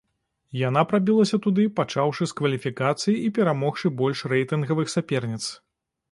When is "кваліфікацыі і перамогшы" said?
2.39-3.91